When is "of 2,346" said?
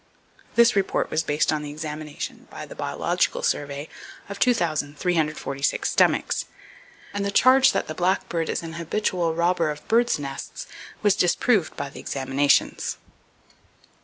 4.29-5.91